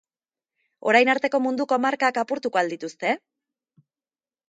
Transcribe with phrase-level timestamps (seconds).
[0.91, 3.17] Orain arteko munduko markak apurtuko al dituzte?